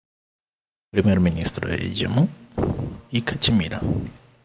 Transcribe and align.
Primer 0.89 1.19
Ministro 1.19 1.69
de 1.69 1.77
Jammu 1.95 2.27
y 3.11 3.21
Cachemira. 3.21 3.79